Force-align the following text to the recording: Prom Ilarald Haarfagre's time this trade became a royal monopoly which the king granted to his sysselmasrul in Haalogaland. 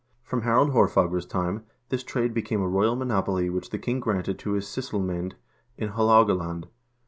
Prom 0.25 0.41
Ilarald 0.41 0.71
Haarfagre's 0.71 1.27
time 1.27 1.63
this 1.89 2.01
trade 2.01 2.33
became 2.33 2.59
a 2.59 2.67
royal 2.67 2.95
monopoly 2.95 3.51
which 3.51 3.69
the 3.69 3.77
king 3.77 3.99
granted 3.99 4.39
to 4.39 4.53
his 4.53 4.65
sysselmasrul 4.65 5.33
in 5.77 5.89
Haalogaland. 5.89 6.65